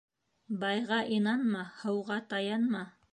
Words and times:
Байға 0.63 0.97
инанма, 1.17 1.61
һыуға 1.83 2.17
таянма. 2.33 2.83